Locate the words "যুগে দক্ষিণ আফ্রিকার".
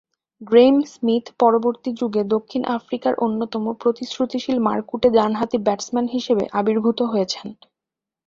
1.99-3.13